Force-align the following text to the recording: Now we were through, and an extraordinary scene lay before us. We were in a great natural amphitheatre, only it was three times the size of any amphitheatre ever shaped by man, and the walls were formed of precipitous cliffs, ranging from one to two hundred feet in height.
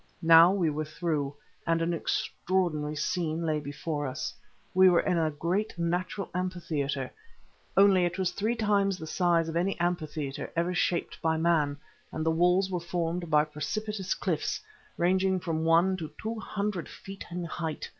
Now 0.23 0.51
we 0.51 0.71
were 0.71 0.83
through, 0.85 1.35
and 1.67 1.79
an 1.79 1.93
extraordinary 1.93 2.95
scene 2.95 3.45
lay 3.45 3.59
before 3.59 4.07
us. 4.07 4.33
We 4.73 4.89
were 4.89 5.01
in 5.01 5.19
a 5.19 5.29
great 5.29 5.77
natural 5.77 6.27
amphitheatre, 6.33 7.11
only 7.77 8.05
it 8.05 8.17
was 8.17 8.31
three 8.31 8.55
times 8.55 8.97
the 8.97 9.05
size 9.05 9.47
of 9.47 9.55
any 9.55 9.79
amphitheatre 9.79 10.51
ever 10.55 10.73
shaped 10.73 11.21
by 11.21 11.37
man, 11.37 11.77
and 12.11 12.25
the 12.25 12.31
walls 12.31 12.71
were 12.71 12.79
formed 12.79 13.31
of 13.31 13.51
precipitous 13.53 14.15
cliffs, 14.15 14.59
ranging 14.97 15.39
from 15.39 15.65
one 15.65 15.95
to 15.97 16.09
two 16.19 16.39
hundred 16.39 16.89
feet 16.89 17.25
in 17.29 17.43
height. 17.43 17.87